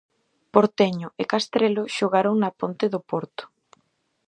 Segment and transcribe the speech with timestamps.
[0.55, 3.43] Porteño e Castrelo xogaron na Ponte do Porto.